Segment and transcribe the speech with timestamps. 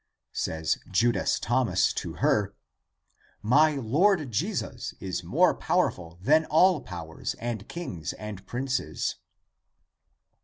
[0.33, 2.55] Says Judas Thomas to her,"
[3.53, 9.17] My Lord Jesus is more powerful than all powers and kings and princes."